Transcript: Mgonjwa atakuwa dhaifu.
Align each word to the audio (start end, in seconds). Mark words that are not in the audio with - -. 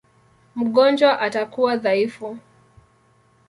Mgonjwa 0.55 1.19
atakuwa 1.19 1.77
dhaifu. 1.77 2.37